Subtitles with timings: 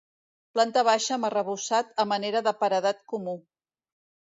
[0.55, 3.39] Planta baixa amb arrebossat a manera de paredat comú.